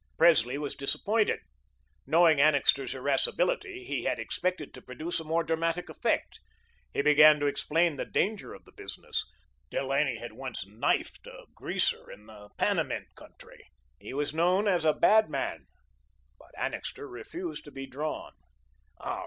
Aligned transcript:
Presley 0.17 0.57
was 0.57 0.73
disappointed. 0.73 1.41
Knowing 2.07 2.41
Annixter's 2.41 2.95
irascibility, 2.95 3.83
he 3.83 4.05
had 4.05 4.17
expected 4.17 4.73
to 4.73 4.81
produce 4.81 5.19
a 5.19 5.23
more 5.23 5.43
dramatic 5.43 5.89
effect. 5.89 6.39
He 6.91 7.03
began 7.03 7.39
to 7.39 7.45
explain 7.45 7.97
the 7.97 8.05
danger 8.05 8.51
of 8.51 8.65
the 8.65 8.71
business. 8.71 9.23
Delaney 9.69 10.17
had 10.17 10.31
once 10.33 10.65
knifed 10.65 11.27
a 11.27 11.45
greaser 11.53 12.09
in 12.09 12.25
the 12.25 12.49
Panamint 12.57 13.13
country. 13.13 13.63
He 13.99 14.11
was 14.15 14.33
known 14.33 14.67
as 14.67 14.85
a 14.85 14.93
"bad" 14.93 15.29
man. 15.29 15.67
But 16.39 16.49
Annixter 16.57 17.07
refused 17.07 17.63
to 17.65 17.71
be 17.71 17.85
drawn. 17.85 18.31